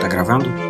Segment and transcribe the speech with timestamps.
[0.00, 0.63] Tá gravando?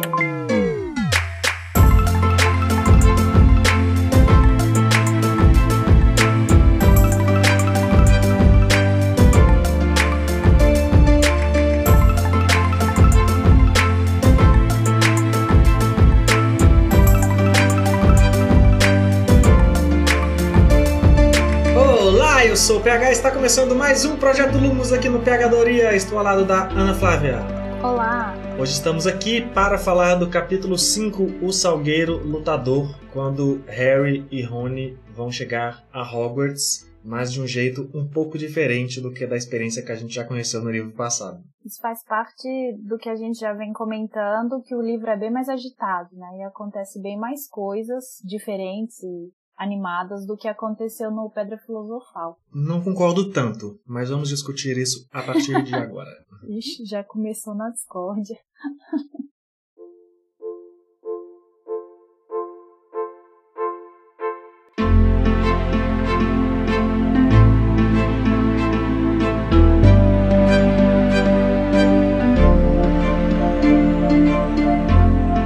[22.84, 25.96] PH está começando mais um Projeto Lumos aqui no PHdoria.
[25.96, 27.38] Estou ao lado da Ana Flávia.
[27.82, 28.34] Olá.
[28.60, 34.98] Hoje estamos aqui para falar do capítulo 5, O Salgueiro Lutador, quando Harry e Rony
[35.14, 39.82] vão chegar a Hogwarts, mas de um jeito um pouco diferente do que da experiência
[39.82, 41.42] que a gente já conheceu no livro passado.
[41.64, 42.46] Isso faz parte
[42.82, 46.36] do que a gente já vem comentando, que o livro é bem mais agitado, né?
[46.36, 52.38] E acontece bem mais coisas diferentes e animadas do que aconteceu no Pedra Filosofal.
[52.52, 56.10] Não concordo tanto, mas vamos discutir isso a partir de agora.
[56.48, 58.36] Ixi, já começou na discórdia.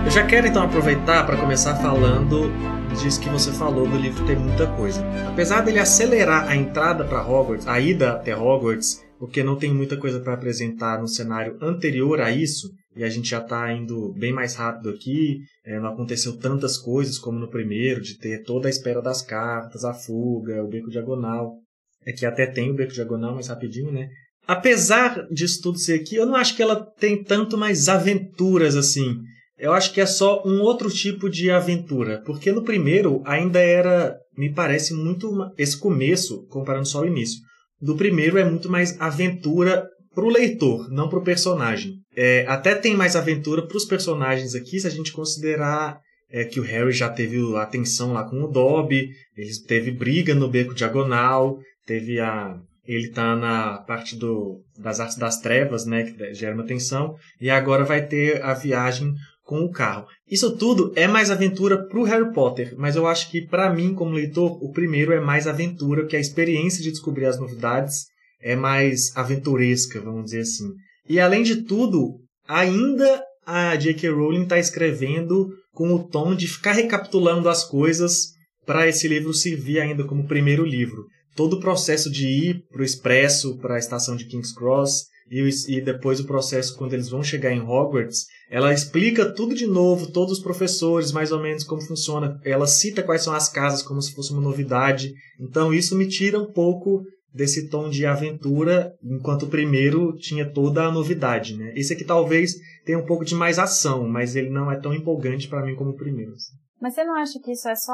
[0.05, 4.35] Eu já quero então aproveitar para começar falando diz que você falou do livro tem
[4.35, 5.01] muita coisa.
[5.29, 9.97] Apesar dele acelerar a entrada para Hogwarts, a ida até Hogwarts, porque não tem muita
[9.97, 14.33] coisa para apresentar no cenário anterior a isso, e a gente já está indo bem
[14.33, 18.71] mais rápido aqui, é, não aconteceu tantas coisas como no primeiro, de ter toda a
[18.71, 21.55] espera das cartas, a fuga, o beco diagonal.
[22.05, 24.09] É que até tem o beco diagonal mais rapidinho, né?
[24.47, 29.19] Apesar disso tudo ser aqui, eu não acho que ela tem tanto mais aventuras assim
[29.59, 34.17] eu acho que é só um outro tipo de aventura, porque no primeiro ainda era,
[34.37, 37.41] me parece muito esse começo, comparando só o início.
[37.81, 39.85] Do primeiro é muito mais aventura
[40.15, 41.95] pro leitor, não pro personagem.
[42.17, 45.99] É, até tem mais aventura pros personagens aqui, se a gente considerar
[46.31, 50.35] é, que o Harry já teve a atenção lá com o Dobby, ele teve briga
[50.35, 56.05] no beco diagonal, teve a ele tá na parte do, das artes das trevas, né,
[56.05, 59.13] que gera uma tensão, e agora vai ter a viagem
[59.49, 60.07] com o carro.
[60.31, 63.95] Isso tudo é mais aventura para o Harry Potter, mas eu acho que para mim,
[63.95, 68.05] como leitor, o primeiro é mais aventura, que a experiência de descobrir as novidades
[68.43, 70.69] é mais aventuresca, vamos dizer assim.
[71.09, 74.11] E além de tudo, ainda a J.K.
[74.11, 78.33] Rowling está escrevendo com o tom de ficar recapitulando as coisas
[78.67, 81.07] para esse livro servir ainda como primeiro livro.
[81.35, 85.49] Todo o processo de ir para o Expresso, para a estação de King's Cross, e,
[85.69, 90.11] e depois o processo quando eles vão chegar em Hogwarts, ela explica tudo de novo,
[90.11, 92.41] todos os professores, mais ou menos como funciona.
[92.45, 95.13] Ela cita quais são as casas como se fosse uma novidade.
[95.39, 100.85] Então isso me tira um pouco desse tom de aventura, enquanto o primeiro tinha toda
[100.85, 101.73] a novidade, né?
[101.77, 102.55] Esse aqui talvez
[102.85, 105.91] tenha um pouco de mais ação, mas ele não é tão empolgante para mim como
[105.91, 106.33] o primeiro.
[106.81, 107.93] Mas você não acha que isso é só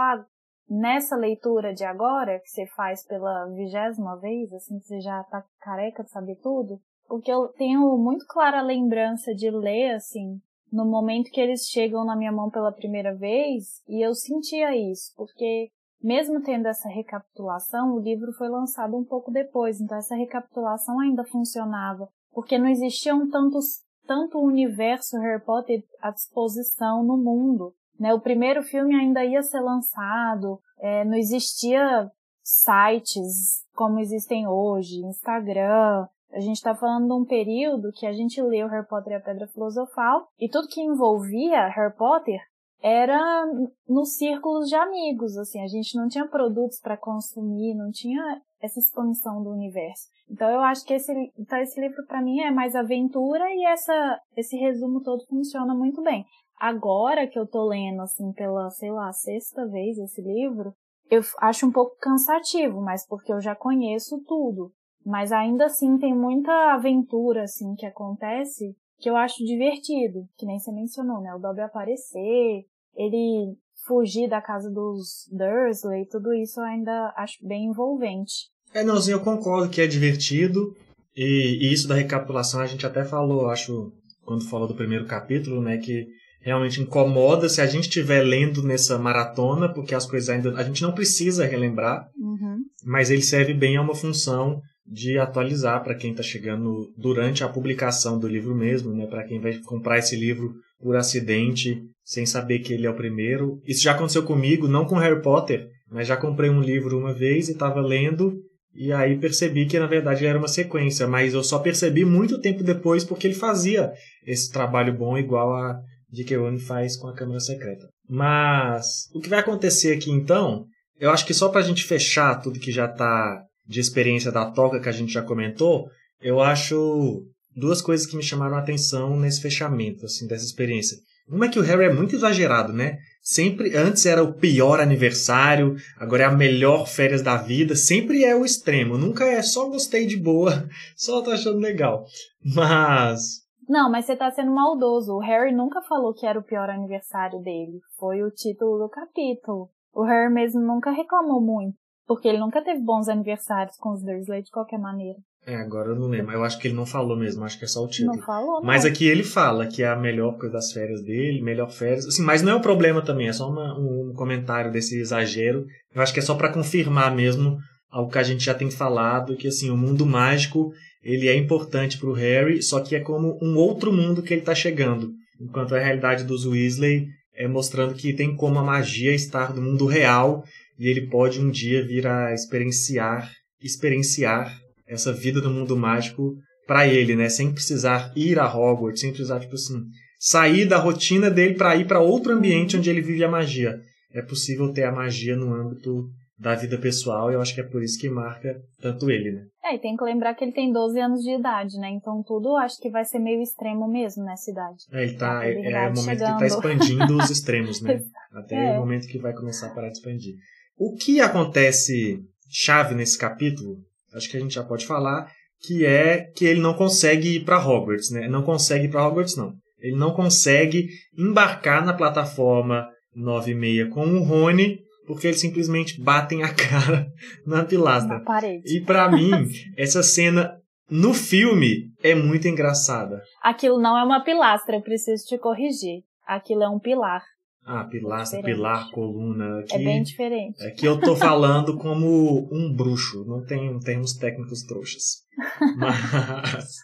[0.71, 5.45] nessa leitura de agora, que você faz pela vigésima vez, assim, que você já tá
[5.61, 6.81] careca de saber tudo?
[7.07, 10.41] Porque eu tenho muito clara lembrança de ler, assim,
[10.73, 15.13] no momento que eles chegam na minha mão pela primeira vez, e eu sentia isso,
[15.17, 15.69] porque
[16.03, 21.25] mesmo tendo essa recapitulação, o livro foi lançado um pouco depois, então essa recapitulação ainda
[21.25, 27.75] funcionava, porque não existiam tantos tanto universo Harry Potter à disposição no mundo.
[27.99, 28.13] Né?
[28.13, 32.11] O primeiro filme ainda ia ser lançado, é, não existia
[32.43, 38.43] sites como existem hoje, Instagram, a gente está falando de um período que a gente
[38.43, 42.41] leu Harry Potter e a Pedra Filosofal e tudo que envolvia Harry Potter
[42.83, 43.47] era
[43.89, 48.21] nos círculos de amigos, assim, a gente não tinha produtos para consumir, não tinha
[48.61, 50.09] essa expansão do universo.
[50.29, 54.21] Então eu acho que esse, então esse livro para mim é mais aventura e essa
[54.37, 56.27] esse resumo todo funciona muito bem.
[56.59, 60.75] Agora que eu tô lendo assim pela, sei lá, sexta vez esse livro,
[61.11, 64.73] eu acho um pouco cansativo, mas porque eu já conheço tudo.
[65.05, 70.59] Mas ainda assim tem muita aventura assim que acontece que eu acho divertido, que nem
[70.59, 71.35] você mencionou, né?
[71.35, 72.65] O Dobby aparecer,
[72.97, 73.57] ele
[73.87, 78.49] fugir da casa dos Dursley, tudo isso eu ainda acho bem envolvente.
[78.73, 80.75] É, não, eu concordo que é divertido.
[81.17, 83.93] E, e, isso da recapitulação a gente até falou, acho,
[84.25, 85.79] quando falou do primeiro capítulo, né?
[85.79, 86.07] Que
[86.41, 90.59] realmente incomoda se a gente estiver lendo nessa maratona, porque as coisas ainda.
[90.59, 92.59] A gente não precisa relembrar, uhum.
[92.85, 97.49] mas ele serve bem a uma função de atualizar para quem está chegando durante a
[97.49, 99.07] publicação do livro mesmo, né?
[99.07, 103.61] Para quem vai comprar esse livro por acidente, sem saber que ele é o primeiro.
[103.67, 107.49] Isso já aconteceu comigo, não com Harry Potter, mas já comprei um livro uma vez
[107.49, 108.43] e estava lendo
[108.75, 112.63] E aí percebi que na verdade era uma sequência, mas eu só percebi muito tempo
[112.63, 113.93] depois porque ele fazia
[114.27, 116.37] esse trabalho bom igual a J.K.
[116.37, 117.87] Rowling faz com a Câmara Secreta.
[118.09, 120.67] Mas o que vai acontecer aqui então,
[120.99, 124.81] eu acho que só pra gente fechar tudo que já tá de experiência da toca
[124.81, 125.89] que a gente já comentou,
[126.21, 127.23] eu acho
[127.55, 130.99] duas coisas que me chamaram a atenção nesse fechamento assim dessa experiência.
[131.29, 132.99] Uma é que o Harry é muito exagerado, né?
[133.23, 138.37] Sempre antes era o pior aniversário, agora é a melhor férias da vida, sempre é
[138.37, 142.05] o extremo, nunca é só gostei de boa, só tô achando legal.
[142.45, 145.15] Mas não, mas você tá sendo maldoso.
[145.15, 147.81] O Harry nunca falou que era o pior aniversário dele.
[147.99, 149.71] Foi o título do capítulo.
[149.93, 151.77] O Harry mesmo nunca reclamou muito.
[152.07, 155.19] Porque ele nunca teve bons aniversários com os Dursley de qualquer maneira.
[155.47, 156.33] É, agora eu não lembro.
[156.33, 158.17] Eu acho que ele não falou mesmo, acho que é só o título.
[158.17, 158.63] Não falou, não.
[158.63, 162.07] Mas aqui ele fala que é a melhor coisa das férias dele, melhor férias.
[162.07, 165.67] Assim, mas não é um problema também, é só uma, um comentário desse exagero.
[165.95, 167.59] Eu acho que é só para confirmar mesmo
[167.91, 170.73] algo que a gente já tem falado, que assim, o mundo mágico,
[171.03, 174.41] ele é importante para o Harry, só que é como um outro mundo que ele
[174.41, 175.13] está chegando.
[175.41, 179.87] Enquanto a realidade dos Weasley é mostrando que tem como a magia estar no mundo
[179.87, 180.43] real
[180.79, 183.31] e ele pode um dia vir a experienciar,
[183.61, 184.57] experienciar
[184.87, 186.37] essa vida do mundo mágico
[186.67, 187.29] para ele, né?
[187.29, 189.83] Sem precisar ir a Hogwarts, sem precisar, tipo assim,
[190.19, 193.79] sair da rotina dele para ir para outro ambiente onde ele vive a magia.
[194.13, 197.65] É possível ter a magia no âmbito da vida pessoal e eu acho que é
[197.65, 199.43] por isso que marca tanto ele, né?
[199.65, 201.91] É, e tem que lembrar que ele tem 12 anos de idade, né?
[201.91, 204.79] Então tudo acho que vai ser meio extremo mesmo nessa idade.
[204.93, 206.33] É, ele tá, é, é, o momento chegando.
[206.33, 208.01] que tá expandindo os extremos, né?
[208.33, 208.73] Até é.
[208.77, 210.35] o momento que vai começar a parar de expandir.
[210.77, 213.79] O que acontece chave nesse capítulo
[214.15, 215.31] acho que a gente já pode falar,
[215.61, 218.29] que é que ele não consegue ir para Hogwarts, né?
[218.29, 219.53] Não consegue ir para Hogwarts, não.
[219.79, 220.89] Ele não consegue
[221.19, 227.07] embarcar na plataforma 96 com o Rony, porque eles simplesmente batem a cara
[227.47, 228.19] na pilastra.
[228.19, 228.63] Na parede.
[228.77, 229.31] E para mim,
[229.77, 233.23] essa cena no filme é muito engraçada.
[233.43, 236.03] Aquilo não é uma pilastra, eu preciso te corrigir.
[236.27, 237.23] Aquilo é um pilar.
[237.67, 239.61] Ah, pilastra, pilar, coluna.
[239.61, 240.63] Aqui, é bem diferente.
[240.63, 245.25] Aqui eu tô falando como um bruxo, não tem termos técnicos trouxas.
[245.77, 246.77] Mas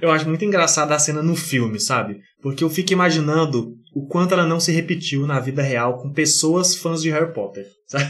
[0.00, 2.20] eu acho muito engraçada a cena no filme, sabe?
[2.40, 6.76] Porque eu fico imaginando o quanto ela não se repetiu na vida real com pessoas
[6.76, 7.66] fãs de Harry Potter.
[7.88, 8.04] Sabe?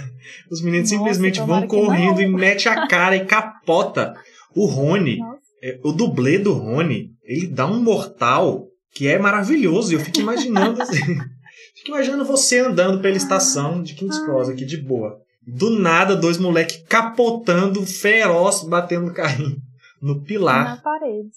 [0.50, 4.14] Os meninos Nossa, simplesmente vão correndo e mete a cara e capota.
[4.54, 5.18] O Rony,
[5.62, 9.94] é, o dublê do Rony, ele dá um mortal que é maravilhoso.
[9.94, 11.18] Eu fico imaginando assim.
[11.88, 15.18] Fico imaginando você andando pela estação de King's Cross aqui de boa.
[15.46, 19.56] Do nada, dois moleques capotando, feroz, batendo no carrinho.
[20.02, 20.64] No pilar.
[20.64, 21.30] Na parede.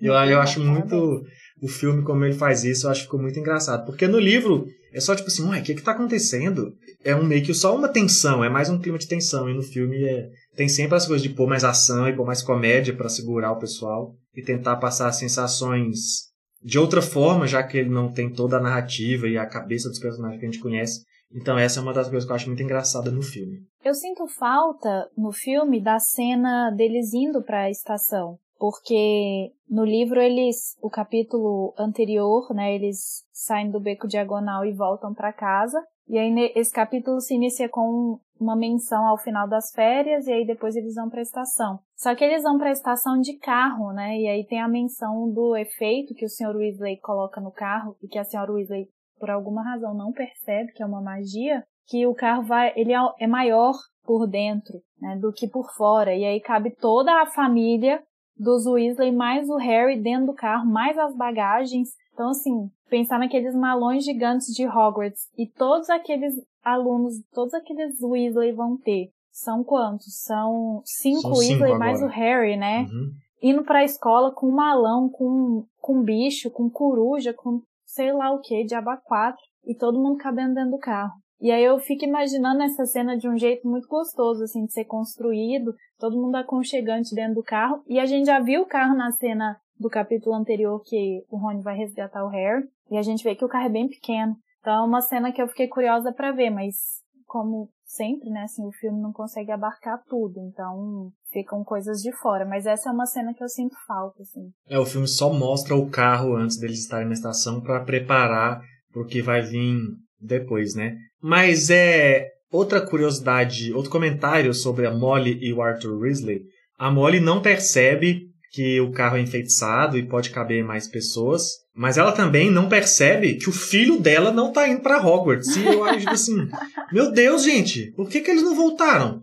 [0.00, 1.22] Eu, eu acho muito.
[1.62, 3.84] O filme, como ele faz isso, eu acho que ficou muito engraçado.
[3.84, 6.72] Porque no livro, é só tipo assim, ué, o que que tá acontecendo?
[7.04, 9.50] É um meio que só uma tensão, é mais um clima de tensão.
[9.50, 12.40] E no filme é, tem sempre as coisas de pôr mais ação e pôr mais
[12.40, 16.29] comédia para segurar o pessoal e tentar passar sensações
[16.62, 19.98] de outra forma, já que ele não tem toda a narrativa e a cabeça dos
[19.98, 21.04] personagens que a gente conhece.
[21.32, 23.60] Então essa é uma das coisas que eu acho muito engraçada no filme.
[23.84, 30.20] Eu sinto falta no filme da cena deles indo para a estação, porque no livro
[30.20, 35.80] eles, o capítulo anterior, né, eles saem do beco diagonal e voltam para casa.
[36.08, 40.46] E aí esse capítulo se inicia com uma menção ao final das férias e aí
[40.46, 41.78] depois eles vão para a estação.
[41.94, 44.18] Só que eles vão para a estação de carro, né?
[44.18, 46.56] E aí tem a menção do efeito que o Sr.
[46.56, 48.50] Weasley coloca no carro e que a Sra.
[48.50, 48.88] Weasley
[49.18, 52.98] por alguma razão não percebe que é uma magia, que o carro vai, ele é,
[53.20, 56.16] é maior por dentro, né, do que por fora.
[56.16, 58.02] E aí cabe toda a família
[58.34, 61.90] dos Weasley mais o Harry dentro do carro, mais as bagagens.
[62.14, 68.52] Então assim, pensar naqueles malões gigantes de Hogwarts e todos aqueles alunos, todos aqueles Weasley
[68.52, 69.10] vão ter.
[69.32, 70.22] São quantos?
[70.22, 72.82] São cinco São Weasley mais o Harry, né?
[72.82, 73.10] Uhum.
[73.42, 78.64] Indo pra escola com malão, com, com bicho, com coruja, com sei lá o que,
[78.64, 78.74] de
[79.04, 81.12] quatro e todo mundo cabendo dentro do carro.
[81.40, 84.84] E aí eu fico imaginando essa cena de um jeito muito gostoso, assim, de ser
[84.84, 87.82] construído, todo mundo aconchegante dentro do carro.
[87.88, 91.62] E a gente já viu o carro na cena do capítulo anterior que o Rony
[91.62, 92.68] vai resgatar o Harry.
[92.90, 94.36] E a gente vê que o carro é bem pequeno.
[94.60, 98.66] Então é uma cena que eu fiquei curiosa para ver, mas como sempre, né, assim,
[98.66, 103.06] o filme não consegue abarcar tudo, então ficam coisas de fora, mas essa é uma
[103.06, 104.50] cena que eu sinto falta, assim.
[104.68, 108.60] É, o filme só mostra o carro antes deles estarem na estação para preparar
[108.92, 109.78] pro que vai vir
[110.20, 110.96] depois, né?
[111.22, 116.42] Mas é outra curiosidade, outro comentário sobre a Molly e o Arthur Weasley.
[116.78, 121.96] A Molly não percebe que o carro é enfeitiçado e pode caber mais pessoas, mas
[121.96, 125.56] ela também não percebe que o filho dela não tá indo para Hogwarts.
[125.56, 126.48] E eu acho assim,
[126.92, 129.22] meu Deus, gente, por que, que eles não voltaram?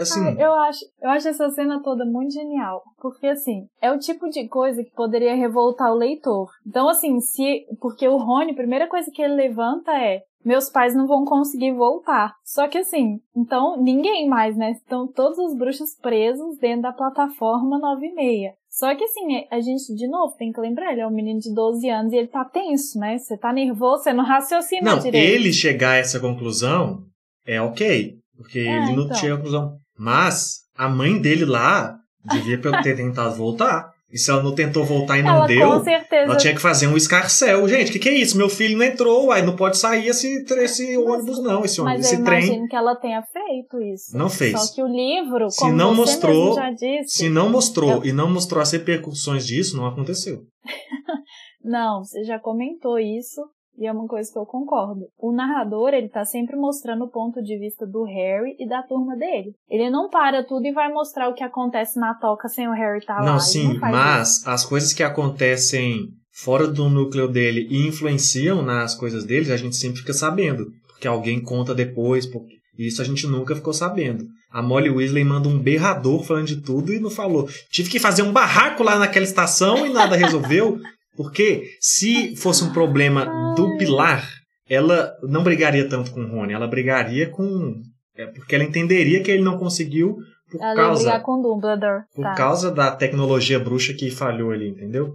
[0.00, 0.20] assim...
[0.26, 2.82] Ai, eu, acho, eu acho essa cena toda muito genial.
[3.00, 6.48] Porque, assim, é o tipo de coisa que poderia revoltar o leitor.
[6.66, 7.64] Então, assim, se.
[7.80, 10.22] Porque o Rony, a primeira coisa que ele levanta é.
[10.44, 12.34] Meus pais não vão conseguir voltar.
[12.42, 14.72] Só que assim, então ninguém mais, né?
[14.72, 18.52] Estão todos os bruxos presos dentro da plataforma 96.
[18.72, 21.54] Só que assim, a gente, de novo, tem que lembrar, ele é um menino de
[21.54, 23.18] 12 anos e ele tá tenso, né?
[23.18, 25.30] Você tá nervoso, você não raciocina não, direito.
[25.30, 27.04] ele chegar a essa conclusão
[27.46, 28.16] é ok.
[28.34, 29.16] Porque é, ele não então.
[29.18, 29.76] tinha conclusão.
[29.96, 33.92] Mas a mãe dele lá devia ter tentado voltar.
[34.12, 36.24] E se ela não tentou voltar e não ela, deu, com certeza...
[36.24, 37.66] ela tinha que fazer um escarcel.
[37.66, 38.36] Gente, o que, que é isso?
[38.36, 42.22] Meu filho não entrou, aí não pode sair esse, esse ônibus, não, esse ônibus, esse
[42.22, 42.40] trem.
[42.40, 44.14] Mas eu imagino que ela tenha feito isso.
[44.14, 44.52] Não fez.
[44.52, 47.16] Só que o livro, se como não mostrou, já disse...
[47.16, 48.04] Se não mostrou eu...
[48.04, 50.42] e não mostrou as repercussões disso, não aconteceu.
[51.64, 53.40] não, você já comentou isso.
[53.76, 55.06] E é uma coisa que eu concordo.
[55.18, 59.16] O narrador, ele tá sempre mostrando o ponto de vista do Harry e da turma
[59.16, 59.54] dele.
[59.68, 62.98] Ele não para tudo e vai mostrar o que acontece na toca sem o Harry
[62.98, 63.40] estar tá não, lá.
[63.40, 64.50] Sim, não, mas isso.
[64.50, 69.76] as coisas que acontecem fora do núcleo dele e influenciam nas coisas dele, a gente
[69.76, 70.66] sempre fica sabendo.
[70.88, 74.24] Porque alguém conta depois, porque isso a gente nunca ficou sabendo.
[74.50, 77.48] A Molly Weasley manda um berrador falando de tudo e não falou.
[77.70, 80.78] Tive que fazer um barraco lá naquela estação e nada resolveu.
[81.16, 84.26] Porque se fosse um problema do Pilar,
[84.68, 87.74] ela não brigaria tanto com o Rony, ela brigaria com.
[88.16, 90.16] É, porque ela entenderia que ele não conseguiu
[90.50, 91.02] por ela causa.
[91.02, 92.04] Ia brigar com Dumbledore.
[92.14, 92.34] Por tá.
[92.34, 95.14] causa da tecnologia bruxa que falhou ali, entendeu?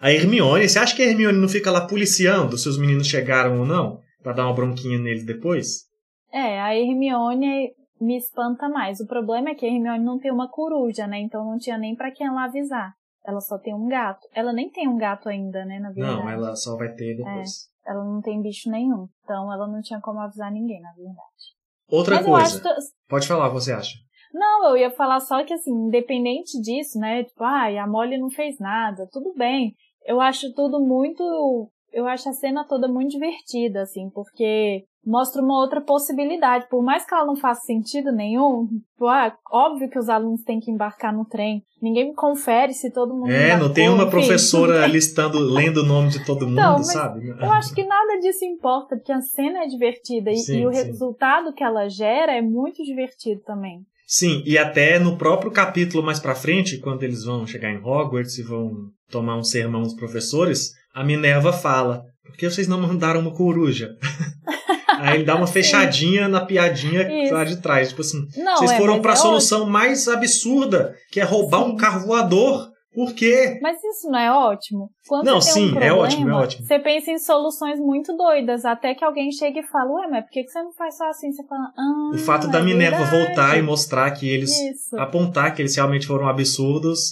[0.00, 3.60] A Hermione, você acha que a Hermione não fica lá policiando se os meninos chegaram
[3.60, 3.98] ou não?
[4.22, 5.84] Pra dar uma bronquinha neles depois?
[6.32, 9.00] É, a Hermione me espanta mais.
[9.00, 11.18] O problema é que a Hermione não tem uma coruja, né?
[11.20, 12.92] Então não tinha nem para quem ela avisar.
[13.26, 14.26] Ela só tem um gato.
[14.32, 16.16] Ela nem tem um gato ainda, né, na verdade.
[16.16, 17.68] Não, ela só vai ter depois.
[17.84, 19.08] É, ela não tem bicho nenhum.
[19.24, 21.56] Então ela não tinha como avisar ninguém, na verdade.
[21.88, 22.60] Outra Mas coisa.
[22.60, 22.80] Que...
[23.08, 23.96] Pode falar, você acha?
[24.32, 27.24] Não, eu ia falar só que assim, independente disso, né?
[27.24, 29.74] Tipo, ai, ah, a Molly não fez nada, tudo bem.
[30.04, 31.70] Eu acho tudo muito.
[31.96, 36.68] Eu acho a cena toda muito divertida, assim, porque mostra uma outra possibilidade.
[36.68, 40.60] Por mais que ela não faça sentido nenhum, tipo, ah, óbvio que os alunos têm
[40.60, 41.62] que embarcar no trem.
[41.80, 43.30] Ninguém confere se todo mundo.
[43.30, 44.10] É, não tem uma enfim.
[44.10, 47.28] professora listando, lendo o nome de todo então, mundo, sabe?
[47.28, 50.72] Eu acho que nada disso importa, porque a cena é divertida e, sim, e o
[50.74, 50.82] sim.
[50.82, 53.86] resultado que ela gera é muito divertido também.
[54.06, 58.38] Sim, e até no próprio capítulo mais pra frente, quando eles vão chegar em Hogwarts
[58.38, 63.20] e vão tomar um sermão dos professores, a Minerva fala: Por que vocês não mandaram
[63.20, 63.90] uma coruja?
[64.98, 67.34] Aí ele dá uma fechadinha na piadinha Isso.
[67.34, 67.90] lá de trás.
[67.90, 69.72] Tipo assim, não, vocês é, foram para a é solução ótimo.
[69.72, 71.70] mais absurda, que é roubar Sim.
[71.70, 72.70] um carro voador.
[72.94, 73.58] Por quê?
[73.60, 74.88] Mas isso não é ótimo?
[75.06, 76.66] Quando não, sim, um problema, é ótimo, é ótimo.
[76.66, 80.30] Você pensa em soluções muito doidas, até que alguém chega e fala, ué, mas por
[80.30, 81.30] que você não faz só assim?
[81.30, 83.26] Você fala, ah, O fato é da Minerva verdade.
[83.26, 84.50] voltar e mostrar que eles.
[84.50, 84.98] Isso.
[84.98, 87.10] apontar que eles realmente foram absurdos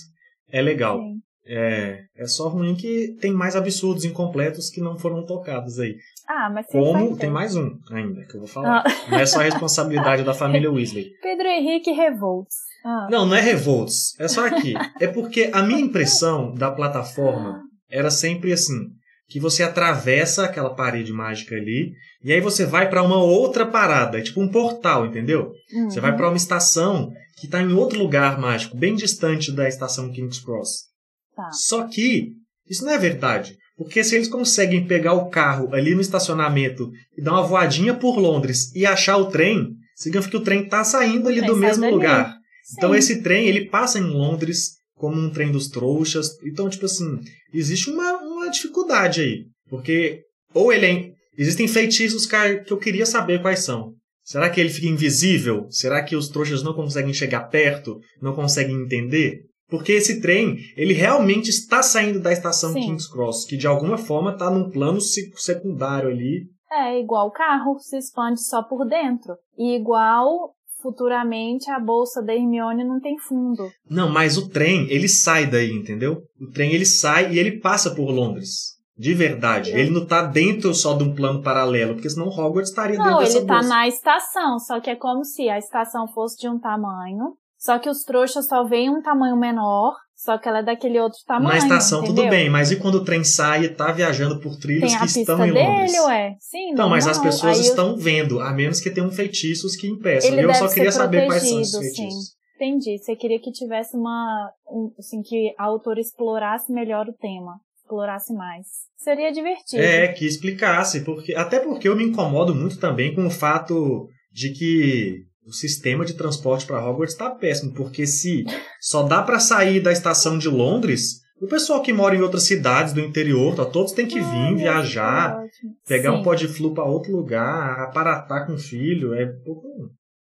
[0.50, 0.96] é legal.
[0.96, 1.20] Sim.
[1.46, 5.96] É, é só ruim que tem mais absurdos incompletos que não foram tocados aí.
[6.26, 8.78] Ah, mas Como tem mais um ainda que eu vou falar.
[8.78, 9.10] Ah.
[9.10, 11.10] Não é só a responsabilidade da família Weasley.
[11.22, 12.56] Pedro Henrique Revolts.
[12.84, 13.08] Ah.
[13.10, 14.18] Não, não é Revolts.
[14.18, 14.74] É só aqui.
[15.00, 17.60] é porque a minha impressão da plataforma
[17.90, 18.80] era sempre assim:
[19.28, 24.18] que você atravessa aquela parede mágica ali e aí você vai para uma outra parada,
[24.18, 25.52] é tipo um portal, entendeu?
[25.74, 25.90] Uhum.
[25.90, 30.10] Você vai para uma estação que está em outro lugar mágico, bem distante da estação
[30.10, 30.93] King's Cross.
[31.34, 31.50] Tá.
[31.52, 32.32] Só que
[32.68, 33.56] isso não é verdade.
[33.76, 38.18] Porque se eles conseguem pegar o carro ali no estacionamento e dar uma voadinha por
[38.18, 42.36] Londres e achar o trem, significa que o trem está saindo ali do mesmo lugar.
[42.76, 46.30] Então esse trem, ele passa em Londres como um trem dos trouxas.
[46.44, 47.20] Então, tipo assim,
[47.52, 49.44] existe uma, uma dificuldade aí.
[49.68, 50.22] Porque
[50.52, 51.14] ou ele é...
[51.36, 53.92] Existem feitiços que eu queria saber quais são.
[54.22, 55.66] Será que ele fica invisível?
[55.68, 57.98] Será que os trouxas não conseguem chegar perto?
[58.22, 59.40] Não conseguem entender?
[59.68, 62.80] Porque esse trem, ele realmente está saindo da estação Sim.
[62.80, 66.46] King's Cross, que de alguma forma está num plano secundário ali.
[66.70, 69.34] É, igual o carro se expande só por dentro.
[69.56, 73.70] E igual futuramente a bolsa da Hermione não tem fundo.
[73.88, 76.22] Não, mas o trem, ele sai daí, entendeu?
[76.38, 78.74] O trem ele sai e ele passa por Londres.
[78.96, 79.70] De verdade.
[79.72, 83.18] Ele não tá dentro só de um plano paralelo, porque senão Hogwarts estaria não, dentro
[83.20, 83.68] dessa ele tá bolsa.
[83.68, 87.88] na estação, só que é como se a estação fosse de um tamanho só que
[87.88, 91.48] os trouxas só veem um tamanho menor, só que ela é daquele outro tamanho.
[91.48, 92.24] Na estação entendeu?
[92.24, 94.98] tudo bem, mas e quando o trem sai e tá viajando por trilhos Tem a
[94.98, 96.04] que pista estão em dele, Londres?
[96.04, 96.36] Ué.
[96.40, 97.96] Sim, então, mas não, as pessoas aí estão eu...
[97.96, 100.30] vendo, a menos que tenham feitiços que impeçam.
[100.30, 102.26] Ele eu só queria saber quais são esses feitiços.
[102.26, 102.34] Sim.
[102.56, 102.98] Entendi.
[102.98, 104.52] Você queria que tivesse uma.
[104.68, 107.58] Um, assim, que a autora explorasse melhor o tema.
[107.78, 108.66] Explorasse mais.
[108.98, 109.82] Seria divertido.
[109.82, 111.02] É, que explicasse.
[111.02, 116.04] porque Até porque eu me incomodo muito também com o fato de que o sistema
[116.04, 118.44] de transporte para Hogwarts está péssimo, porque se
[118.80, 122.92] só dá para sair da estação de Londres, o pessoal que mora em outras cidades
[122.92, 125.72] do interior, tá, todos têm que vir, Ai, viajar, ótimo.
[125.86, 126.22] pegar um Sim.
[126.22, 129.68] pó de flu para outro lugar, aparatar com o filho, é pouco.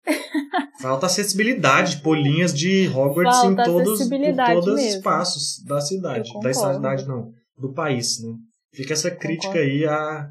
[0.80, 6.28] Falta acessibilidade, pôr linhas de Hogwarts Falta em todos, acessibilidade todos os espaços da cidade.
[6.42, 8.34] Da cidade não, do país, né?
[8.74, 9.70] Fica essa crítica Concordo.
[9.70, 10.28] aí à,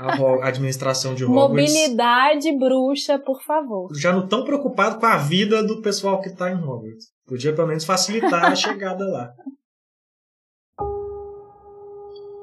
[0.00, 1.72] Ho- administração de Hogwarts.
[1.72, 3.88] Mobilidade bruxa, por favor.
[3.96, 7.06] Já não tão preocupado com a vida do pessoal que tá em Hogwarts.
[7.26, 9.32] Podia pelo menos facilitar a chegada lá.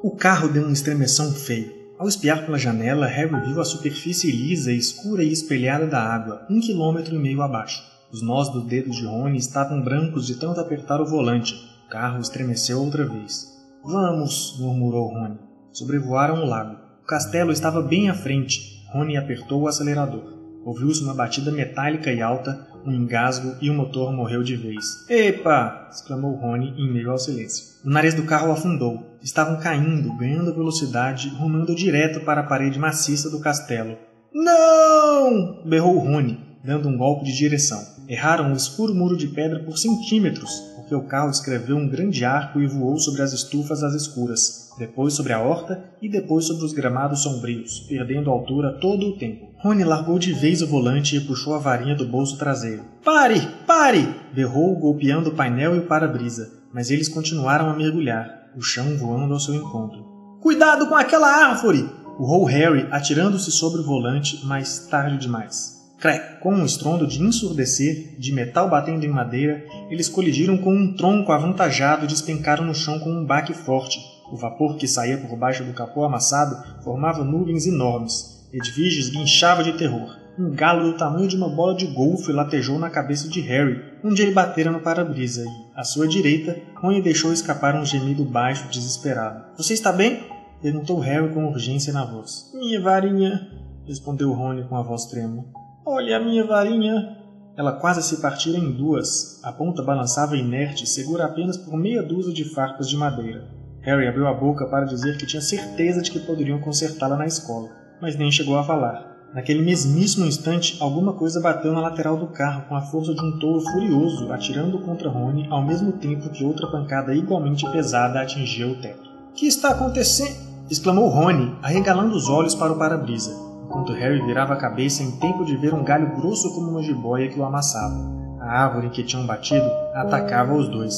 [0.03, 1.74] O carro deu um estremeção feio.
[1.98, 6.60] Ao espiar pela janela, Harry viu a superfície lisa, escura e espelhada da água, um
[6.60, 7.82] quilômetro e meio abaixo.
[8.12, 11.53] Os nós dos dedos de Rony estavam brancos de tanto apertar o volante.
[11.88, 13.48] O carro estremeceu outra vez.
[13.84, 15.39] Vamos, murmurou Rony.
[15.72, 16.85] Sobrevoaram o lago.
[17.06, 18.84] O castelo estava bem à frente.
[18.92, 20.24] Rony apertou o acelerador.
[20.66, 25.08] Ouviu-se uma batida metálica e alta, um engasgo e o motor morreu de vez.
[25.08, 25.88] Epa!
[25.92, 27.76] exclamou Rony em meio ao silêncio.
[27.86, 29.20] O nariz do carro afundou.
[29.22, 33.96] Estavam caindo, ganhando velocidade, rumando direto para a parede maciça do castelo.
[34.34, 35.62] Não!
[35.64, 37.86] berrou Rony, dando um golpe de direção.
[38.08, 42.62] Erraram o escuro muro de pedra por centímetros, porque o carro escreveu um grande arco
[42.62, 46.74] e voou sobre as estufas às escuras, depois sobre a horta e depois sobre os
[46.74, 49.48] gramados sombrios, perdendo altura todo o tempo.
[49.58, 52.84] Rony largou de vez o volante e puxou a varinha do bolso traseiro.
[53.04, 53.42] Pare!
[53.66, 54.08] Pare!
[54.32, 59.34] berrou, golpeando o painel e o para-brisa, mas eles continuaram a mergulhar, o chão voando
[59.34, 60.04] ao seu encontro.
[60.42, 61.90] Cuidado com aquela árvore!
[62.20, 65.75] urrou Harry, atirando-se sobre o volante, mas tarde demais.
[66.00, 66.42] Crack!
[66.42, 71.32] Com um estrondo de ensurdecer, de metal batendo em madeira, eles colidiram com um tronco
[71.32, 74.00] avantajado e despencaram no chão com um baque forte.
[74.32, 78.46] O vapor que saía por baixo do capô amassado formava nuvens enormes.
[78.52, 80.25] Edviges guinchava de terror.
[80.38, 84.22] Um galo do tamanho de uma bola de golfe latejou na cabeça de Harry, onde
[84.22, 89.46] ele batera no para-brisa e, à sua direita, Rony deixou escapar um gemido baixo, desesperado.
[89.58, 90.27] Você está bem?
[90.62, 92.51] perguntou Harry com urgência na voz.
[92.53, 93.48] Minha varinha,
[93.88, 95.46] respondeu Rony com a voz trêmula.
[95.88, 97.16] Olha a minha varinha.
[97.56, 99.40] Ela quase se partira em duas.
[99.44, 103.48] A ponta balançava inerte, segura apenas por meia dúzia de farpas de madeira.
[103.82, 107.70] Harry abriu a boca para dizer que tinha certeza de que poderiam consertá-la na escola,
[108.02, 109.16] mas nem chegou a falar.
[109.32, 113.38] Naquele mesmíssimo instante, alguma coisa bateu na lateral do carro com a força de um
[113.38, 118.82] touro furioso, atirando contra Rony ao mesmo tempo que outra pancada igualmente pesada atingia o
[118.82, 119.08] teto.
[119.36, 120.46] Que está acontecendo?
[120.68, 125.44] exclamou Rony, arregalando os olhos para o para-brisa, enquanto Harry virava a cabeça em tempo
[125.44, 127.96] de ver um galho grosso como uma jiboia que o amassava.
[128.40, 130.96] A árvore em que tinham batido atacava os dois.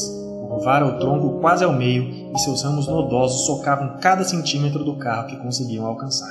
[0.50, 2.04] Curvara o tronco quase ao meio
[2.34, 6.30] e seus ramos nodosos socavam cada centímetro do carro que conseguiam alcançar.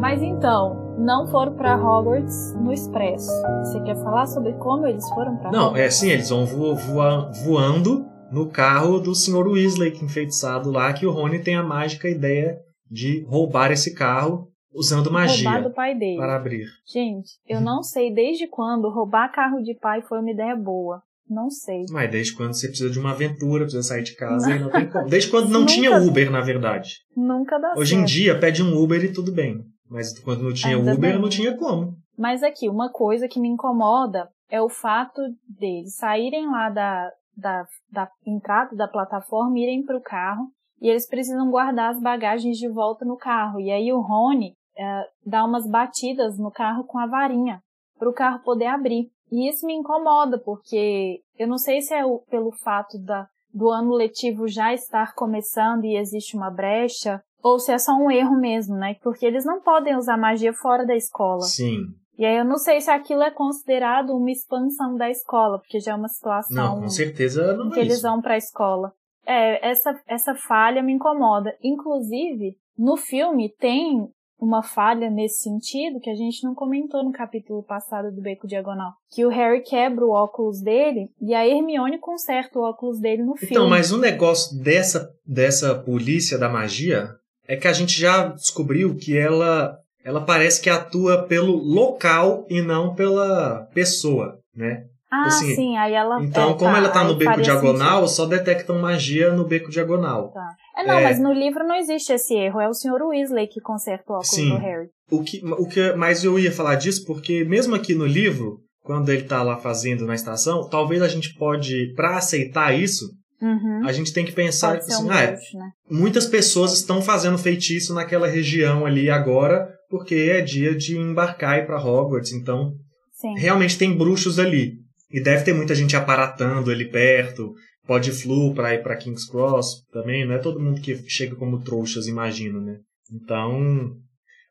[0.00, 3.30] Mas então, não foram pra Hogwarts no Expresso.
[3.64, 5.80] Você quer falar sobre como eles foram pra Não, Hogwarts?
[5.82, 9.46] é assim, eles vão vo- voa- voando no carro do Sr.
[9.48, 12.58] Weasley, que enfeitiçado lá, que o Rony tem a mágica ideia
[12.90, 16.16] de roubar esse carro usando magia Roubar do pai dele.
[16.16, 16.66] para abrir.
[16.86, 21.02] Gente, eu não sei desde quando roubar carro de pai foi uma ideia boa.
[21.28, 21.84] Não sei.
[21.90, 24.88] Mas desde quando você precisa de uma aventura, precisa sair de casa e não tem
[24.88, 25.08] como.
[25.08, 26.96] Desde quando não Nunca- tinha Uber, na verdade.
[27.16, 28.10] Nunca dá Hoje em certo.
[28.10, 29.60] dia pede um Uber e tudo bem.
[29.88, 31.20] Mas quando não tinha Ainda Uber, bem.
[31.22, 31.94] não tinha como.
[32.18, 37.64] Mas aqui, uma coisa que me incomoda é o fato deles saírem lá da, da,
[37.90, 40.48] da entrada da plataforma irem pro carro
[40.80, 43.58] e eles precisam guardar as bagagens de volta no carro.
[43.60, 47.60] E aí o Rony eh, dá umas batidas no carro com a varinha
[47.98, 49.10] para o carro poder abrir.
[49.30, 53.68] E isso me incomoda, porque eu não sei se é o- pelo fato da, do
[53.70, 58.36] ano letivo já estar começando e existe uma brecha, ou se é só um erro
[58.38, 58.96] mesmo, né?
[59.02, 61.42] Porque eles não podem usar magia fora da escola.
[61.42, 61.78] Sim.
[62.20, 65.92] E aí eu não sei se aquilo é considerado uma expansão da escola, porque já
[65.92, 68.02] é uma situação Não, com certeza não em que é eles isso.
[68.02, 68.92] vão para a escola.
[69.26, 71.56] É, essa, essa falha me incomoda.
[71.62, 74.06] Inclusive, no filme tem
[74.38, 78.92] uma falha nesse sentido que a gente não comentou no capítulo passado do Beco Diagonal.
[79.10, 83.34] Que o Harry quebra o óculos dele e a Hermione conserta o óculos dele no
[83.34, 83.54] filme.
[83.54, 87.08] Então, mas o negócio dessa, dessa polícia da magia
[87.48, 92.60] é que a gente já descobriu que ela, ela parece que atua pelo local e
[92.62, 94.84] não pela pessoa, né?
[95.10, 96.22] ah, assim, sim, aí ela.
[96.22, 100.30] Então, é, como ela tá no beco diagonal, só detectam magia no beco diagonal.
[100.30, 100.54] Tá.
[100.76, 101.02] É, não, É.
[101.02, 102.60] mas no livro não existe esse erro.
[102.60, 103.02] É o Sr.
[103.02, 104.50] Weasley que conserta o óculos Sim.
[104.50, 104.88] do Harry.
[105.10, 109.08] O que, o que, mas eu ia falar disso porque mesmo aqui no livro, quando
[109.08, 113.06] ele tá lá fazendo na estação, talvez a gente pode, pra aceitar isso,
[113.40, 113.86] Uhum.
[113.86, 115.70] a gente tem que pensar Pode ser assim, um ah, é, né?
[115.90, 121.62] muitas pessoas estão fazendo feitiço naquela região ali agora, porque é dia de embarcar e
[121.62, 122.72] ir para Hogwarts, então
[123.12, 123.34] Sim.
[123.38, 124.74] realmente tem bruxos ali.
[125.10, 127.52] E deve ter muita gente aparatando ali perto,
[127.86, 131.60] pode flu para ir para King's Cross também, não é todo mundo que chega como
[131.60, 132.76] trouxas, imagino, né?
[133.12, 133.96] Então,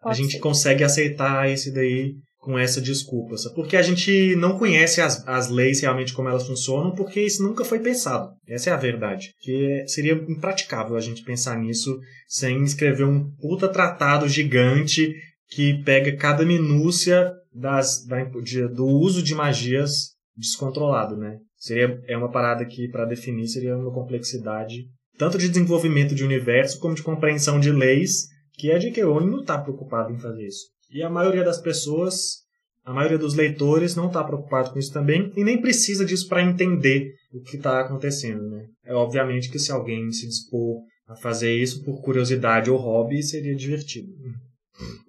[0.02, 0.39] a Pode gente ser.
[0.39, 5.82] consegue aceitar esse daí com essa desculpa, porque a gente não conhece as, as leis
[5.82, 8.30] realmente como elas funcionam, porque isso nunca foi pensado.
[8.47, 9.34] Essa é a verdade.
[9.41, 15.13] Que seria impraticável a gente pensar nisso sem escrever um puta tratado gigante
[15.49, 21.38] que pega cada minúcia das, da, de- do uso de magias descontrolado, né?
[21.58, 24.86] Seria, é uma parada que, para definir, seria uma complexidade
[25.17, 29.04] tanto de desenvolvimento de universo como de compreensão de leis, que a J.K.
[29.04, 30.67] Rowling não está preocupado em fazer isso.
[30.91, 32.43] E a maioria das pessoas,
[32.84, 36.43] a maioria dos leitores não está preocupado com isso também e nem precisa disso para
[36.43, 38.65] entender o que está acontecendo, né?
[38.84, 43.56] É obviamente que se alguém se dispor a fazer isso por curiosidade ou hobby, seria
[43.56, 44.12] divertido.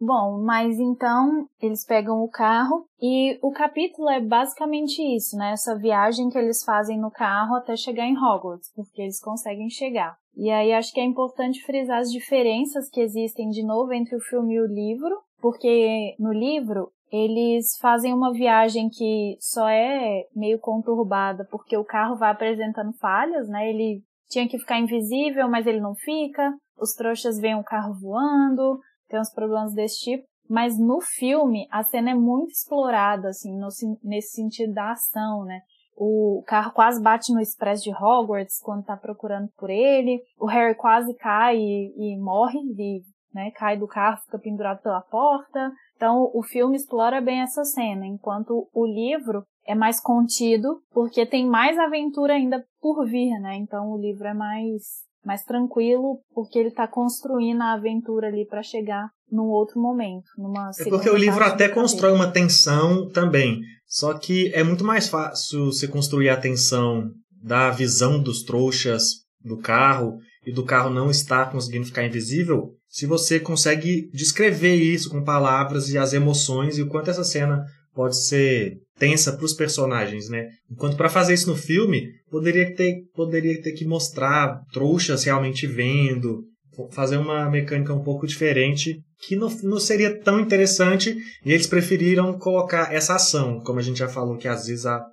[0.00, 5.52] Bom, mas então eles pegam o carro e o capítulo é basicamente isso, né?
[5.52, 10.16] Essa viagem que eles fazem no carro até chegar em Hogwarts, porque eles conseguem chegar.
[10.36, 14.20] E aí acho que é importante frisar as diferenças que existem de novo entre o
[14.20, 20.58] filme e o livro, porque no livro eles fazem uma viagem que só é meio
[20.58, 23.68] conturbada porque o carro vai apresentando falhas, né?
[23.68, 26.54] Ele tinha que ficar invisível, mas ele não fica.
[26.78, 30.24] Os trouxas veem o carro voando, tem uns problemas desse tipo.
[30.48, 33.68] Mas no filme, a cena é muito explorada, assim, no,
[34.02, 35.60] nesse sentido da ação, né?
[35.96, 40.20] O carro quase bate no Express de Hogwarts quando tá procurando por ele.
[40.38, 43.02] O Harry quase cai e, e morre, e,
[43.34, 43.50] né?
[43.52, 45.72] Cai do carro, fica pendurado pela porta.
[45.96, 51.46] Então, o filme explora bem essa cena, enquanto o livro é mais contido, porque tem
[51.46, 53.56] mais aventura ainda por vir, né?
[53.56, 58.62] Então, o livro é mais mais tranquilo, porque ele tá construindo a aventura ali pra
[58.62, 63.60] chegar num outro momento, numa É porque o livro até constrói uma tensão também.
[63.86, 67.10] Só que é muito mais fácil você construir a tensão
[67.42, 73.06] da visão dos trouxas do carro e do carro não estar conseguindo ficar invisível se
[73.06, 78.20] você consegue descrever isso com palavras e as emoções e o quanto essa cena pode
[78.20, 80.48] ser tensa para os personagens, né?
[80.70, 86.44] Enquanto para fazer isso no filme, poderia ter, poderia ter que mostrar trouxas realmente vendo,
[86.90, 92.38] fazer uma mecânica um pouco diferente que não, não seria tão interessante e eles preferiram
[92.38, 95.04] colocar essa ação, como a gente já falou que às vezes a,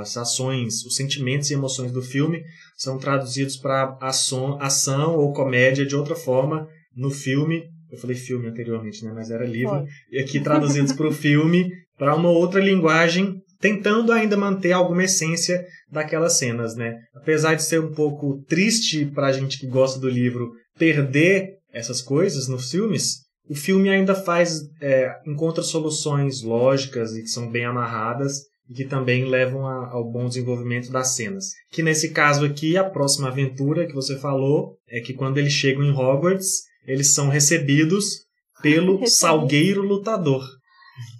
[0.00, 2.40] as ações, os sentimentos e emoções do filme
[2.76, 6.66] são traduzidos para ação ou comédia de outra forma
[6.96, 7.64] no filme.
[7.90, 9.12] Eu falei filme anteriormente, né?
[9.14, 9.76] Mas era livro.
[9.76, 9.86] Foi.
[10.10, 15.64] E aqui traduzidos para o filme para uma outra linguagem, tentando ainda manter alguma essência
[15.90, 16.96] daquelas cenas, né?
[17.14, 22.02] Apesar de ser um pouco triste para a gente que gosta do livro perder essas
[22.02, 27.64] coisas nos filmes, o filme ainda faz é, encontra soluções lógicas e que são bem
[27.64, 31.50] amarradas e que também levam a, ao bom desenvolvimento das cenas.
[31.70, 35.84] Que nesse caso aqui, a próxima aventura que você falou é que quando eles chegam
[35.84, 38.26] em Hogwarts, eles são recebidos
[38.62, 39.06] pelo.
[39.06, 40.42] Salgueiro Lutador.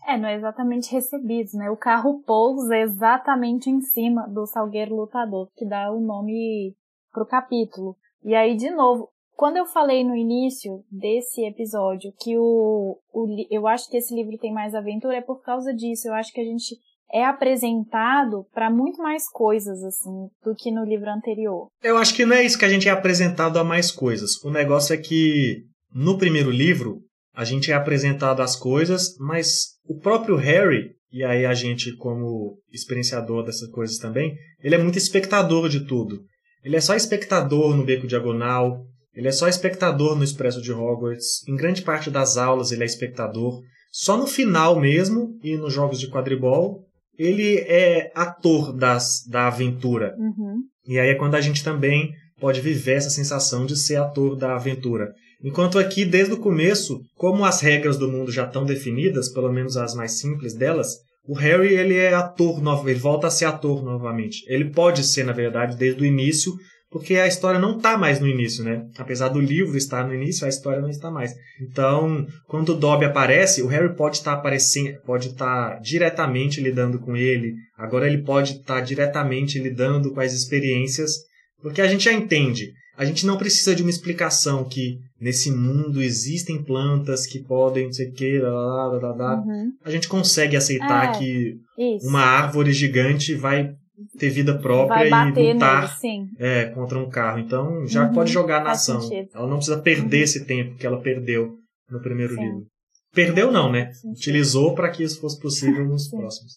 [0.07, 1.71] É, não é exatamente recebidos, né?
[1.71, 6.75] O carro pousa exatamente em cima do Salgueiro Lutador, que dá o nome
[7.13, 7.97] pro capítulo.
[8.23, 13.67] E aí, de novo, quando eu falei no início desse episódio que o, o eu
[13.67, 16.09] acho que esse livro tem mais aventura, é por causa disso.
[16.09, 16.77] Eu acho que a gente
[17.13, 21.69] é apresentado para muito mais coisas, assim, do que no livro anterior.
[21.83, 24.43] Eu acho que não é isso que a gente é apresentado a mais coisas.
[24.43, 27.01] O negócio é que no primeiro livro
[27.35, 32.59] a gente é apresentado às coisas, mas o próprio Harry, e aí a gente como
[32.73, 36.23] experienciador dessas coisas também, ele é muito espectador de tudo.
[36.65, 41.47] Ele é só espectador no Beco Diagonal, ele é só espectador no Expresso de Hogwarts,
[41.47, 43.61] em grande parte das aulas ele é espectador.
[43.91, 46.87] Só no final mesmo, e nos jogos de quadribol,
[47.19, 50.15] ele é ator das, da aventura.
[50.19, 50.63] Uhum.
[50.87, 54.57] E aí é quando a gente também pode viver essa sensação de ser ator da
[54.57, 55.13] aventura.
[55.45, 59.77] Enquanto aqui, desde o começo, como as regras do mundo já estão definidas, pelo menos
[59.77, 63.83] as mais simples delas, o Harry ele é ator novo, ele volta a ser ator
[63.83, 64.45] novamente.
[64.49, 66.53] Ele pode ser, na verdade, desde o início,
[66.93, 68.85] porque a história não está mais no início, né?
[68.99, 71.35] Apesar do livro estar no início, a história não está mais.
[71.61, 77.17] Então, quando o Dobby aparece, o Harry pode estar aparecendo, pode estar diretamente lidando com
[77.17, 77.55] ele.
[77.79, 81.13] Agora ele pode estar diretamente lidando com as experiências,
[81.63, 82.71] porque a gente já entende.
[82.95, 87.93] A gente não precisa de uma explicação que nesse mundo existem plantas que podem, não
[87.93, 89.37] sei o que, lá, lá, lá, lá, lá.
[89.37, 89.71] Uhum.
[89.83, 91.19] A gente consegue aceitar É.
[91.19, 92.07] que Isso.
[92.07, 93.71] uma árvore gigante vai
[94.19, 96.29] ter vida própria e lutar nele, sim.
[96.39, 97.39] é, contra um carro.
[97.39, 99.01] Então já Uhum, pode jogar na ação.
[99.01, 99.29] sentido.
[99.35, 100.23] Ela não precisa perder Uhum.
[100.25, 101.59] esse tempo que ela perdeu
[101.91, 102.41] no primeiro Sim.
[102.41, 102.67] livro.
[103.15, 103.93] Perdeu não, né?
[103.93, 104.13] Sentido.
[104.13, 106.17] Utilizou para que isso fosse possível nos Sim.
[106.17, 106.53] próximos.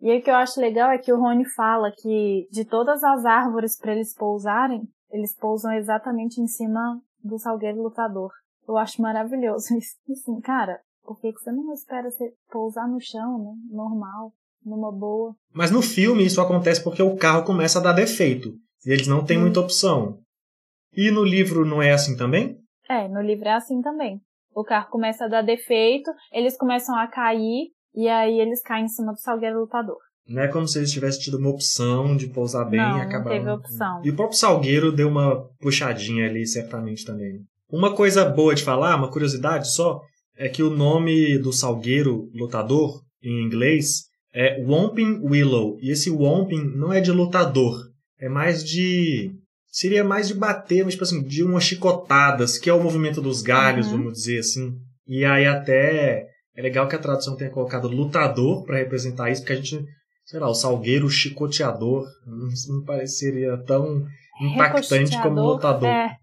[0.00, 3.02] E aí o que eu acho legal é que o Rony fala que de todas
[3.02, 8.30] as árvores para eles pousarem, eles pousam exatamente em cima do salgueiro lutador.
[8.66, 9.96] Eu acho maravilhoso isso.
[10.10, 13.52] Assim, cara, por que, que você não espera você pousar no chão, né?
[13.70, 14.32] Normal,
[14.64, 15.34] numa boa.
[15.52, 18.52] Mas no filme isso acontece porque o carro começa a dar defeito.
[18.86, 19.42] E eles não têm Hum.
[19.42, 20.18] muita opção.
[20.96, 22.56] E no livro não é assim também?
[22.88, 24.20] É, no livro é assim também.
[24.54, 28.88] O carro começa a dar defeito, eles começam a cair, e aí eles caem em
[28.88, 29.98] cima do salgueiro lutador.
[30.26, 33.00] Não é como se eles tivessem tido uma opção de pousar bem Não, e não
[33.02, 33.30] acabar.
[33.30, 34.02] teve opção.
[34.04, 37.40] E o próprio Salgueiro deu uma puxadinha ali, certamente também.
[37.70, 40.00] Uma coisa boa de falar, uma curiosidade só,
[40.36, 45.78] é que o nome do Salgueiro lutador, em inglês, é Whomping Willow.
[45.80, 47.76] E esse Whomping não é de lutador,
[48.20, 49.30] é mais de.
[49.70, 53.42] Seria mais de bater, mas tipo assim, de umas chicotadas, que é o movimento dos
[53.42, 53.98] galhos, Uhum.
[53.98, 54.72] vamos dizer assim.
[55.06, 59.52] E aí até é legal que a tradução tenha colocado lutador para representar isso, porque
[59.52, 59.84] a gente,
[60.24, 64.04] sei lá, o salgueiro chicoteador, não, não pareceria tão
[64.40, 65.88] impactante como lutador.
[65.88, 66.16] É,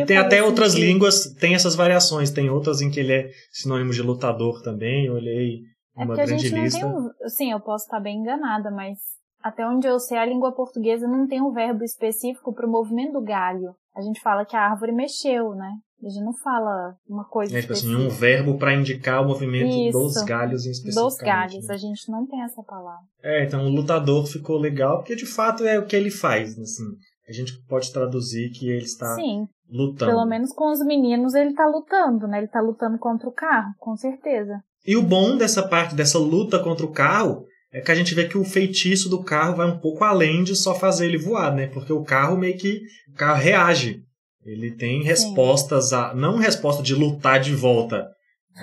[0.00, 0.86] E tem até outras sentido.
[0.88, 5.14] línguas, tem essas variações, tem outras em que ele é sinônimo de lutador também, eu
[5.14, 5.60] olhei
[5.96, 6.78] É uma porque a grande gente não lista.
[6.80, 7.10] tem um...
[7.28, 8.98] Sim, eu posso estar bem enganada, mas
[9.42, 13.14] até onde eu sei, a língua portuguesa não tem um verbo específico para o movimento
[13.14, 13.74] do galho.
[13.94, 15.70] A gente fala que a árvore mexeu, né?
[16.04, 18.14] A gente não fala uma coisa É, tipo assim, específica.
[18.14, 19.98] um verbo para indicar o movimento Isso.
[19.98, 21.04] dos galhos em específico.
[21.04, 23.04] Dos galhos, a gente não tem essa palavra.
[23.22, 26.84] É, então o lutador ficou legal, porque de fato é o que ele faz, assim.
[27.28, 30.10] A gente pode traduzir que ele está Sim, lutando.
[30.10, 32.38] pelo menos com os meninos ele tá lutando, né?
[32.38, 34.60] Ele tá lutando contra o carro, com certeza.
[34.86, 38.26] E o bom dessa parte, dessa luta contra o carro, é que a gente vê
[38.28, 41.68] que o feitiço do carro vai um pouco além de só fazer ele voar, né?
[41.68, 42.80] Porque o carro meio que.
[43.12, 44.02] O carro reage.
[44.44, 46.12] Ele tem respostas a.
[46.14, 48.08] Não resposta de lutar de volta.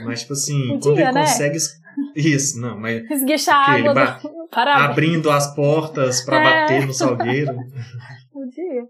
[0.06, 1.22] Mas, tipo assim, Podia, quando ele né?
[1.22, 1.58] consegue.
[2.16, 4.30] Isso, não, mas Esguichar a água ba- do...
[4.70, 6.44] Abrindo as portas pra É.
[6.44, 7.54] bater no salgueiro.
[8.32, 8.84] Podia.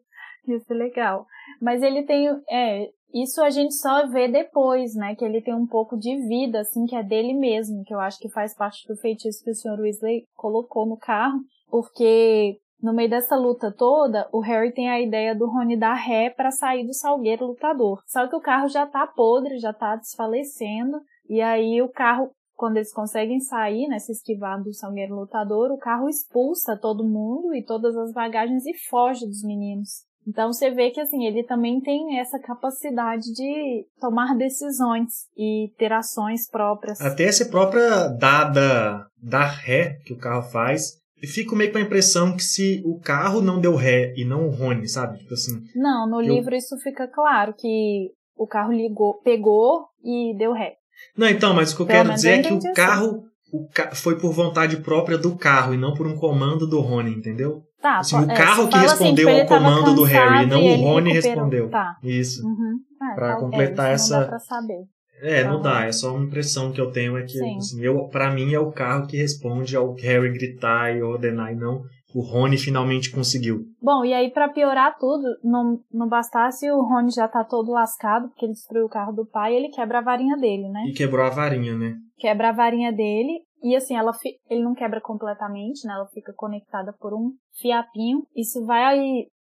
[0.55, 1.25] Isso é legal.
[1.61, 2.27] Mas ele tem.
[2.49, 5.15] É, isso a gente só vê depois, né?
[5.15, 8.19] Que ele tem um pouco de vida, assim, que é dele mesmo, que eu acho
[8.19, 9.79] que faz parte do feitiço que o Sr.
[9.79, 15.35] Weasley colocou no carro, porque no meio dessa luta toda, o Harry tem a ideia
[15.35, 18.01] do Rony dar ré pra sair do salgueiro lutador.
[18.07, 22.75] Só que o carro já tá podre, já tá desfalecendo, e aí o carro quando
[22.75, 27.63] eles conseguem sair, né, se esquivar do salgueiro lutador, o carro expulsa todo mundo e
[27.63, 30.08] todas as bagagens e foge dos meninos.
[30.29, 35.91] Então você vê que assim, ele também tem essa capacidade de tomar decisões e ter
[35.91, 37.01] ações próprias.
[37.01, 40.99] Até essa própria dada da ré que o carro faz.
[41.21, 44.47] E fico meio com a impressão que se o carro não deu ré e não
[44.47, 45.17] o Rony, sabe?
[45.17, 45.59] Tipo assim.
[45.75, 50.75] Não, no Eu- livro isso fica claro que o carro ligou, pegou e deu ré.
[51.17, 52.73] Não, então, mas o que eu Pelo quero dizer eu é que o assim.
[52.73, 56.79] carro o ca- foi por vontade própria do carro e não por um comando do
[56.79, 57.63] Rony, entendeu?
[57.81, 60.61] Tá, Assim, o é, carro você que assim, respondeu ele ao comando do Harry, não
[60.65, 61.13] o Rony recuperou.
[61.45, 61.69] respondeu.
[61.69, 61.95] Tá.
[62.03, 62.45] Isso.
[62.45, 62.79] Uhum.
[63.11, 64.83] É, Pra tá- completar é, isso essa- Não dá pra saber.
[65.21, 67.57] É, não dá, é só uma impressão que eu tenho é que Sim.
[67.57, 71.55] assim, eu, pra mim é o carro que responde ao Harry gritar e ordenar e
[71.55, 71.81] não
[72.15, 73.65] o Rony finalmente conseguiu.
[73.81, 78.29] Bom, e aí pra piorar tudo, não, não bastasse o Rony já tá todo lascado,
[78.29, 80.85] porque ele destruiu o carro do pai, ele quebra a varinha dele, né?
[80.87, 81.95] E quebrou a varinha, né?
[82.17, 84.11] Quebra a varinha dele, e assim, ela
[84.49, 85.93] ele não quebra completamente, né?
[85.93, 88.25] Ela fica conectada por um fiapinho.
[88.35, 88.97] Isso vai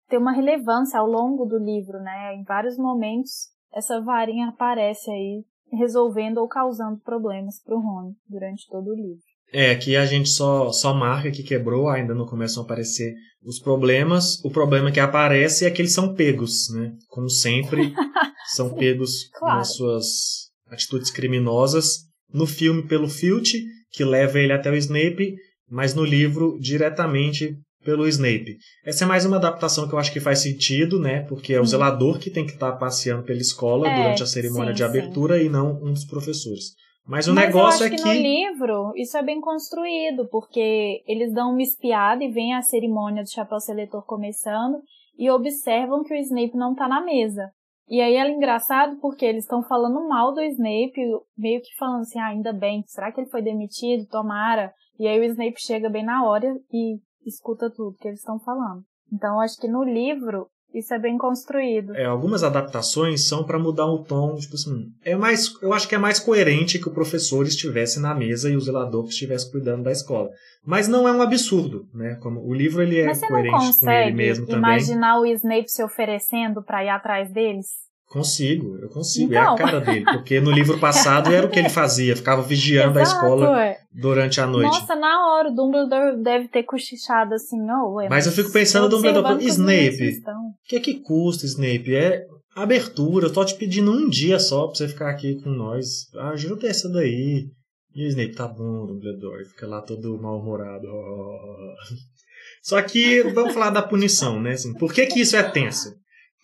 [0.09, 2.35] ter uma relevância ao longo do livro, né?
[2.35, 8.87] Em vários momentos, essa varinha aparece aí, resolvendo ou causando problemas pro Rony durante todo
[8.87, 9.21] o livro.
[9.53, 13.59] É, aqui a gente só, só marca que quebrou, ainda não começam a aparecer os
[13.59, 14.43] problemas.
[14.43, 16.93] O problema que aparece é que eles são pegos, né?
[17.07, 17.93] Como sempre,
[18.55, 19.57] são pegos claro.
[19.57, 22.07] nas suas atitudes criminosas.
[22.33, 23.57] No filme, pelo Filch,
[23.91, 25.35] que leva ele até o Snape,
[25.69, 28.57] mas no livro, diretamente pelo Snape.
[28.85, 31.21] Essa é mais uma adaptação que eu acho que faz sentido, né?
[31.21, 31.65] Porque é o Uhum.
[31.65, 35.41] zelador que tem que estar passeando pela escola É, durante a cerimônia sim, de abertura
[35.41, 36.73] e não um dos professores.
[37.07, 38.03] Mas o Mas negócio eu é acho que.
[38.03, 42.61] que no livro isso é bem construído, porque eles dão uma espiada e vem a
[42.61, 44.79] cerimônia do chapéu seletor começando
[45.17, 47.49] e observam que o Snape não tá na mesa.
[47.89, 50.99] E aí é engraçado porque eles estão falando mal do Snape,
[51.37, 54.07] meio que falando assim, ah, ainda bem, será que ele foi demitido?
[54.07, 54.73] Tomara.
[54.99, 58.83] E aí o Snape chega bem na hora e escuta tudo que eles estão falando.
[59.11, 60.47] Então acho que no livro
[60.77, 61.95] Isso é bem construído.
[61.95, 65.95] É, algumas adaptações são para mudar o tom, tipo assim, é mais, eu acho que
[65.95, 69.83] é mais coerente que o professor estivesse na mesa e o zelador que estivesse cuidando
[69.83, 70.29] da escola.
[70.63, 72.15] Mas não é um absurdo, né?
[72.21, 74.77] Como o livro ele é Mas você coerente não com ele mesmo consegue também.
[74.77, 77.86] imaginar o Snape se oferecendo pra ir atrás deles?
[78.09, 79.53] Consigo, eu consigo, é Então.
[79.53, 83.01] a cara dele, porque no livro passado era o que ele fazia, ficava vigiando a
[83.01, 83.77] Exato, escola é.
[83.91, 84.79] durante a noite.
[84.79, 88.87] Nossa, na hora, o Dumbledore deve ter cochichado assim, oh, ué, Mas eu fico pensando,
[88.87, 90.21] Dumbledore, Snape.
[90.25, 91.93] O que é que custa, Snape?
[91.93, 93.27] É abertura.
[93.27, 96.07] Eu tô te pedindo um dia só pra você ficar aqui com nós.
[96.31, 97.45] Ajuda essa daí.
[97.93, 99.43] E o Snape, tá bom, Dumbledore.
[99.45, 100.87] Fica lá todo mal-humorado.
[102.63, 104.51] Só que vamos falar da punição, né?
[104.51, 105.93] Assim, por que, que isso é tenso?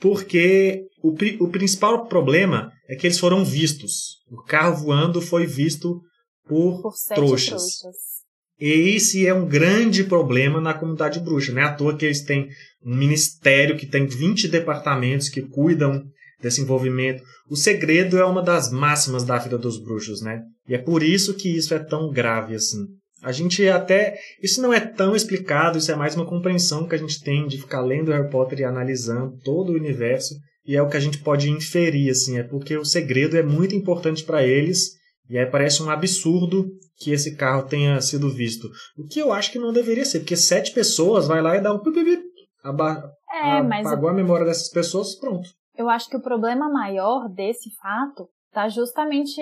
[0.03, 4.17] Porque o, pri- o principal problema é que eles foram vistos.
[4.29, 6.01] O carro voando foi visto
[6.45, 7.47] por, Por trouxas.
[7.47, 7.95] trouxas.
[8.59, 11.53] E esse é um grande problema na comunidade bruxa.
[11.53, 12.49] Não é à toa que eles têm
[12.85, 16.03] um ministério que tem 20 departamentos que cuidam
[16.41, 17.23] desse envolvimento.
[17.49, 20.41] O segredo é uma das máximas da vida dos bruxos, né?
[20.67, 22.85] E é por isso que isso é tão grave assim.
[23.23, 24.17] A gente até.
[24.41, 27.57] Isso não é tão explicado, isso é mais uma compreensão que a gente tem de
[27.57, 30.35] ficar lendo Harry Potter e analisando todo o universo.
[30.65, 33.75] E é o que a gente pode inferir, assim, é porque o segredo é muito
[33.75, 34.91] importante para eles.
[35.29, 38.69] E aí parece um absurdo que esse carro tenha sido visto.
[38.97, 41.73] O que eu acho que não deveria ser, porque sete pessoas vai lá e dá
[41.73, 42.23] um pip, pip, pip,
[42.63, 45.49] aba- É, mas apagou a memória dessas pessoas, pronto.
[45.77, 49.41] eu acho que o problema maior desse fato tá justamente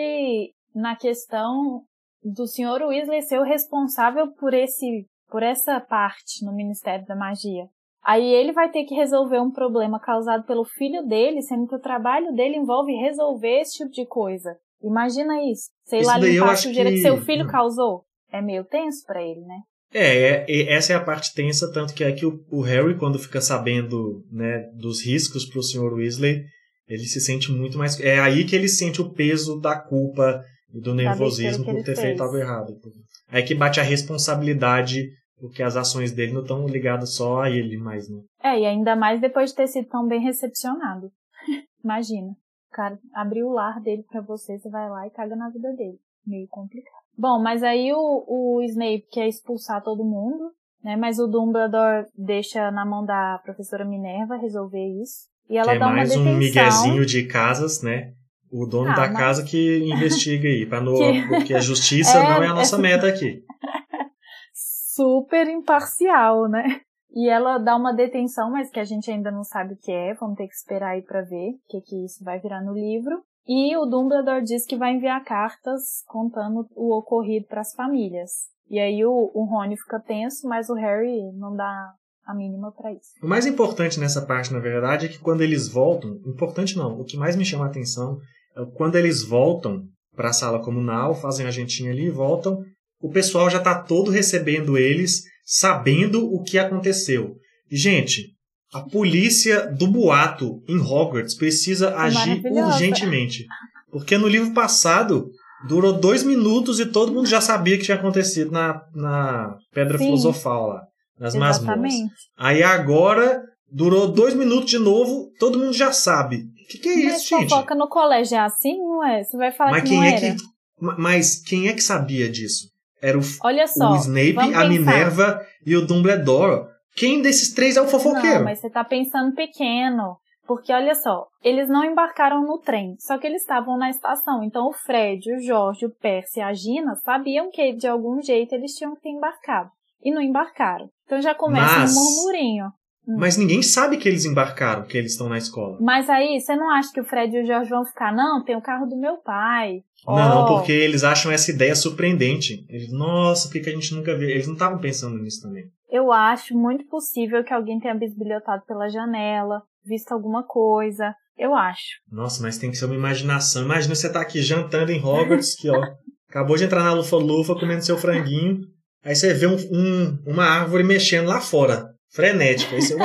[0.74, 1.82] na questão
[2.24, 2.84] do Sr.
[2.88, 7.66] Weasley ser o responsável por esse por essa parte no Ministério da Magia.
[8.04, 11.80] Aí ele vai ter que resolver um problema causado pelo filho dele, sendo que o
[11.82, 14.58] trabalho dele envolve resolver esse tipo de coisa.
[14.84, 15.70] Imagina isso.
[15.86, 16.96] Sei Isso lá, limpar a sujeira que...
[16.98, 17.50] que- seu filho Hum.
[17.50, 18.04] causou.
[18.32, 19.60] É meio tenso pra ele, né?
[19.94, 23.20] É, é, essa é a parte tensa, tanto que é que o, o Harry, quando
[23.20, 25.94] fica sabendo né, dos riscos pro Sr.
[25.94, 26.44] Weasley,
[26.88, 28.00] ele se sente muito mais.
[28.00, 32.00] É aí que ele sente o peso da culpa e do nervosismo por ter fez.
[32.00, 32.80] feito algo errado.
[33.28, 37.78] Aí que bate a responsabilidade, porque as ações dele não estão ligadas só a ele
[37.78, 38.22] mais, né?
[38.44, 41.12] É, e ainda mais depois de ter sido tão bem recepcionado.
[41.84, 42.30] Imagina.
[42.30, 45.74] O cara abriu o lar dele pra você, você vai lá e caga na vida
[45.74, 46.00] dele.
[46.26, 47.02] Meio complicado.
[47.18, 50.52] Bom, mas aí o, o Snape quer expulsar todo mundo,
[50.84, 50.96] né?
[50.96, 55.30] Mas o Dumbledore deixa na mão da professora Minerva resolver isso.
[55.50, 56.32] E ela que é dá uma mais detenção.
[56.32, 58.14] um miguezinho de casas, né?
[58.52, 62.18] O dono Ah, da mas- casa que investiga aí, para no, Que- porque a justiça
[62.20, 63.44] É, não é a nossa é- meta aqui.
[64.54, 66.82] super imparcial, né?
[67.14, 70.14] E ela dá uma detenção, mas que a gente ainda não sabe o que é,
[70.14, 73.22] vamos ter que esperar aí pra ver o que, que isso vai virar no livro.
[73.48, 78.32] E o Dumbledore diz que vai enviar cartas contando o ocorrido para as famílias.
[78.70, 81.92] E aí o, o Rony fica tenso, mas o Harry não dá
[82.26, 83.10] a mínima pra isso.
[83.22, 87.04] O mais importante nessa parte, na verdade, é que quando eles voltam, importante não, o
[87.04, 88.41] que mais me chama a atenção é
[88.76, 89.84] quando eles voltam
[90.16, 92.64] para a sala comunal, fazem a gentinha ali e voltam,
[93.02, 97.36] o pessoal já está todo recebendo eles, sabendo o que aconteceu.
[97.70, 98.28] E, gente,
[98.74, 103.46] a polícia do boato em Hogwarts precisa agir urgentemente.
[103.92, 105.30] Porque no livro passado
[105.68, 109.98] durou dois minutos e todo mundo já sabia o que tinha acontecido na, na Pedra
[109.98, 110.06] Sim.
[110.06, 110.82] Filosofal lá,
[111.20, 111.84] nas masmorras.
[111.84, 112.14] Exatamente.
[112.38, 116.46] Aí agora durou dois minutos de novo, todo mundo já sabe.
[116.72, 117.50] O que, que é Mas isso, gente?
[117.50, 119.24] fofoca no colégio é assim, não é?
[119.24, 120.20] Você vai falar Mas que quem não é era?
[120.20, 120.36] que.
[120.80, 122.70] Ma- Mas quem é que sabia disso?
[123.02, 124.70] Era o, Olha só, o Snape, a pensar.
[124.70, 126.68] Minerva e o Dumbledore.
[126.96, 128.40] Quem desses três é o fofoqueiro?
[128.40, 130.18] Não, mas você tá pensando pequeno.
[130.48, 134.44] Porque olha só, eles não embarcaram no trem, só que eles estavam na estação.
[134.44, 138.54] Então o Fred, o Jorge, o Percy e a Gina sabiam que de algum jeito
[138.54, 139.70] eles tinham que ter embarcado.
[140.04, 140.90] E não embarcaram.
[141.06, 142.66] Então já começa Mas- um murmurinho.
[143.08, 145.78] Mas ninguém sabe que eles embarcaram, que eles estão na escola.
[145.82, 148.14] Mas aí, você não acha que o Fred e o Jorge vão ficar?
[148.16, 149.80] Não, tem o carro do meu pai.
[150.08, 152.66] Não, Ó, porque eles acham essa ideia surpreendente.
[152.70, 154.30] Eles, nossa, por que que a gente nunca viu?
[154.30, 155.66] Eles não estavam pensando nisso também.
[155.90, 161.14] Eu acho muito possível que alguém tenha bisbilhotado pela janela, visto alguma coisa.
[161.38, 162.00] Eu acho.
[162.12, 163.64] Nossa, mas tem que ser uma imaginação.
[163.64, 165.82] Imagina você tá aqui jantando em Hogwarts, que ó,
[166.30, 168.60] acabou de entrar na lufa-lufa, comendo seu franguinho.
[169.04, 172.76] Aí você vê um- um- uma árvore mexendo lá fora, frenética.
[172.76, 172.96] Aí você,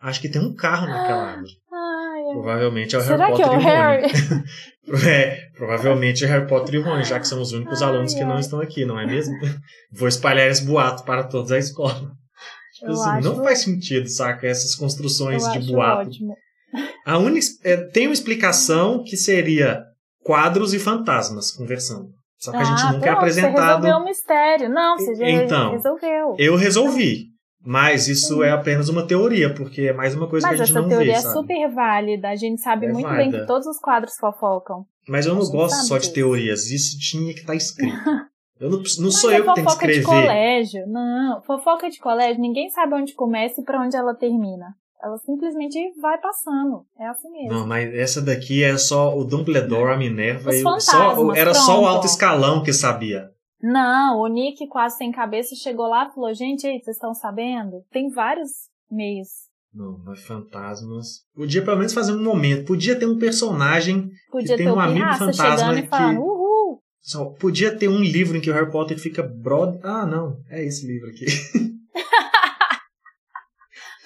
[0.00, 1.50] acho que tem um carro naquela árvore.
[1.72, 2.32] Ai, ai.
[2.32, 4.02] Provavelmente é o Será Harry que é Potter o e o Harry?
[4.02, 4.44] Rony.
[5.06, 8.14] É, provavelmente é Harry Potter e o Rony, já que são os únicos Ai, alunos
[8.14, 9.34] que não estão aqui, não é mesmo?
[9.92, 12.10] Vou espalhar esse boato para toda a escola.
[12.72, 14.46] Tipo assim, acho- não faz sentido, saca?
[14.46, 16.08] Essas construções Eu de boato.
[16.08, 16.34] ótimo.
[17.04, 19.82] A única, é, tem uma explicação que seria
[20.22, 22.08] quadros e fantasmas conversando.
[22.38, 23.82] Só que a gente Ah, nunca é pronto, Você apresentado.
[23.84, 24.68] resolveu o mistério.
[24.70, 26.34] Não, você já Então, resolveu.
[26.38, 27.24] Eu resolvi.
[27.64, 28.42] Mas isso Sim.
[28.44, 30.88] é apenas uma teoria, porque é mais uma coisa Mas que a gente essa não
[30.88, 31.34] teoria vê, é sabe?
[31.34, 32.28] super válida.
[32.28, 33.30] A gente sabe É muito válida.
[33.30, 34.86] bem que todos os quadros fofocam.
[35.08, 36.70] Mas eu não gosto só de teorias.
[36.70, 37.94] Isso tinha que estar escrito.
[38.60, 40.20] Eu não, não Mas sou é eu que tenho que fofoca de escrever.
[40.26, 40.86] colégio.
[40.88, 44.74] Não, fofoca de colégio, ninguém sabe onde começa e pra onde ela termina.
[45.00, 46.84] Ela simplesmente vai passando.
[46.98, 47.50] É assim mesmo.
[47.52, 51.54] Não, mas essa daqui é só o Dumbledore, a Minerva Os e o- só, era
[51.54, 53.30] só o alto escalão que sabia.
[53.62, 57.84] Não, o Nick quase sem cabeça chegou lá e falou: Gente, aí, vocês estão sabendo?
[57.90, 58.50] Tem vários
[58.90, 59.28] meios.
[59.74, 61.24] Não, mas fantasmas.
[61.34, 62.64] Podia pelo menos fazer um momento.
[62.66, 64.08] Podia ter um personagem.
[64.30, 66.80] Podia tem ter um amigo fantasma que- falando: Uhul!
[67.00, 69.80] Só, podia ter um livro em que o Harry Potter fica brother.
[69.82, 70.36] Ah, não.
[70.50, 71.26] É esse livro aqui.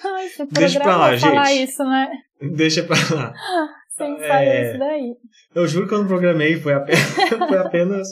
[0.05, 1.63] Ai, Deixa pra lá, falar gente.
[1.69, 2.09] isso, né?
[2.41, 3.33] Deixa pra lá.
[3.95, 4.69] Sempre É.
[4.69, 5.15] isso daí.
[5.53, 6.55] Eu juro que eu não programei.
[6.59, 6.99] Foi apenas.
[7.47, 8.07] foi apenas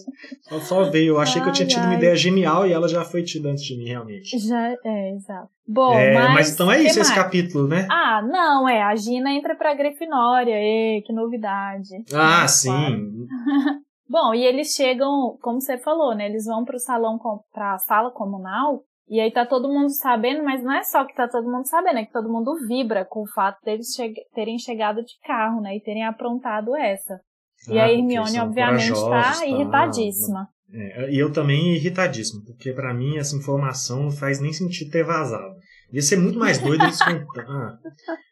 [0.67, 1.15] só, veio.
[1.15, 1.97] Eu achei que eu tinha tido uma Ai, ai.
[1.97, 4.37] ideia genial e ela já foi tida antes de mim, realmente.
[4.37, 5.49] Já, é, exato.
[5.67, 6.33] Bom, É, mas.
[6.33, 7.87] mas então é isso, esse capítulo, né?
[7.89, 8.81] Ah, não, é.
[8.83, 10.53] A Gina entra pra Grifinória.
[10.55, 11.89] Ê, que novidade.
[12.13, 12.69] Ah, sim.
[14.07, 16.27] Bom, e eles chegam, como você falou, né?
[16.27, 17.17] Eles vão pro salão,
[17.53, 18.83] pra sala comunal.
[19.11, 21.99] E aí tá todo mundo sabendo, mas não é só que tá todo mundo sabendo,
[21.99, 25.75] é que todo mundo vibra com o fato deles che terem chegado de carro, né?
[25.75, 27.19] E terem aprontado essa.
[27.67, 29.45] E Ah, a porque Hermione, obviamente, tá tá?
[29.45, 30.47] irritadíssima.
[30.73, 35.03] É, e eu também irritadíssimo, porque pra mim essa informação não faz nem sentido ter
[35.03, 35.55] vazado.
[35.91, 37.27] Ia ser muito mais doido eles contando.
[37.51, 37.77] Ah.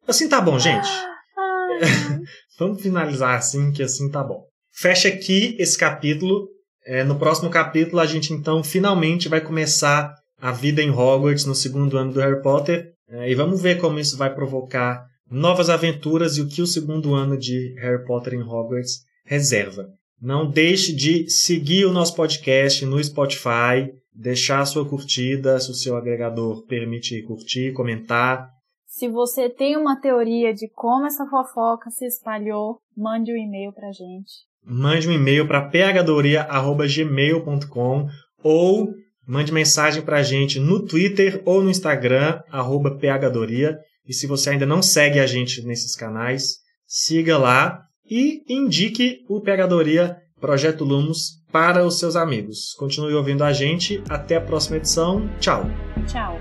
[0.08, 0.88] Assim tá bom, gente.
[2.58, 4.46] Vamos finalizar assim, que assim tá bom.
[4.72, 6.48] Fecha aqui esse capítulo.
[6.86, 11.56] É, no próximo capítulo, a gente então finalmente vai começar a vida em Hogwarts no
[11.56, 12.92] segundo ano do Harry Potter.
[13.10, 17.14] É, e vamos ver como isso vai provocar novas aventuras e o que o segundo
[17.14, 19.88] ano de Harry Potter em Hogwarts reserva.
[20.22, 25.74] Não deixe de seguir o nosso podcast no Spotify, deixar a sua curtida, se o
[25.74, 28.50] seu agregador permite curtir, comentar.
[28.86, 33.92] Se você tem uma teoria de como essa fofoca se espalhou, mande um e-mail pra
[33.92, 34.50] gente.
[34.64, 38.08] mande um e-mail para phdoria.gmail.com
[38.44, 38.90] ou
[39.30, 43.78] mande mensagem para a gente no Twitter ou no Instagram, arroba phdoria.
[44.08, 46.56] E se você ainda não segue a gente nesses canais,
[46.88, 52.74] siga lá e indique o Pegadoria Projeto Lumos para os seus amigos.
[52.80, 54.02] Continue ouvindo a gente.
[54.10, 55.30] Até a próxima edição.
[55.40, 55.66] Tchau!
[56.08, 56.40] Tchau.